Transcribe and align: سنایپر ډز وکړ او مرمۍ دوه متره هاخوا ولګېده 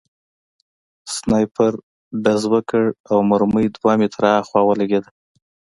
سنایپر 1.15 1.73
ډز 2.23 2.41
وکړ 2.53 2.83
او 3.09 3.17
مرمۍ 3.29 3.67
دوه 3.75 3.93
متره 4.01 4.27
هاخوا 4.35 4.61
ولګېده 4.65 5.09